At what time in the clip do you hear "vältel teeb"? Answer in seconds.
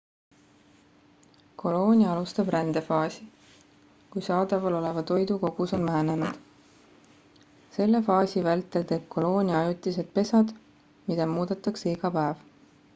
8.49-9.05